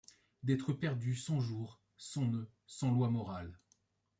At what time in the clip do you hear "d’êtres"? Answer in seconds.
0.41-0.73